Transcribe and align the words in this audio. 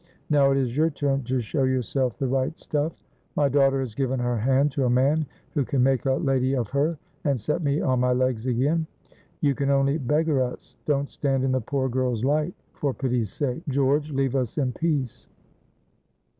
Now 0.31 0.49
it 0.49 0.57
is 0.57 0.75
your 0.75 0.89
turn 0.89 1.21
to 1.25 1.41
show 1.41 1.61
yourself 1.61 2.17
the 2.17 2.25
right 2.27 2.57
stuff. 2.57 2.93
My 3.35 3.47
daughter 3.49 3.81
has 3.81 3.93
given 3.93 4.19
her 4.19 4.35
hand 4.35 4.71
to 4.71 4.85
a 4.85 4.89
man 4.89 5.27
who 5.53 5.63
can 5.63 5.83
make 5.83 6.07
a 6.07 6.13
lady 6.13 6.55
of 6.55 6.69
her, 6.69 6.97
and 7.23 7.39
set 7.39 7.61
me 7.61 7.81
on 7.81 7.99
my 7.99 8.11
legs 8.11 8.47
again. 8.47 8.87
You 9.41 9.53
can 9.53 9.69
only 9.69 9.99
beggar 9.99 10.41
us. 10.41 10.75
Don't 10.87 11.11
stand 11.11 11.43
in 11.43 11.51
the 11.51 11.61
poor 11.61 11.87
girl's 11.87 12.23
light; 12.23 12.55
for 12.73 12.95
pity's 12.95 13.31
sake, 13.31 13.61
George, 13.69 14.11
leave 14.11 14.35
us 14.35 14.57
in 14.57 14.71
peace." 14.71 15.29